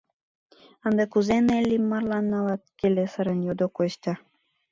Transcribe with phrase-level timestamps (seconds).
[0.87, 4.13] —Ынде кузе, Неллим марлан налат?— келесырын йодо Костя.